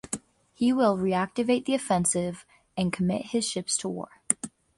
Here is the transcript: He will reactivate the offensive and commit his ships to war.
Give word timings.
He 0.51 0.73
will 0.73 0.97
reactivate 0.97 1.65
the 1.65 1.75
offensive 1.75 2.43
and 2.75 2.91
commit 2.91 3.27
his 3.27 3.47
ships 3.47 3.77
to 3.77 3.87
war. 3.87 4.09